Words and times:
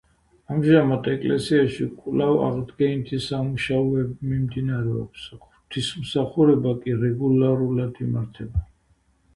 ამჟამად 0.53 1.09
ეკლესიაში 1.11 1.85
კვლავ 2.05 2.39
აღდგენითი 2.45 3.19
სამუშაოები 3.27 4.31
მიმდინარეობს, 4.33 5.29
ღვთისმსახურება 5.45 6.77
კი 6.85 6.99
რეგულარულად 7.07 8.03
იმართება. 8.09 8.67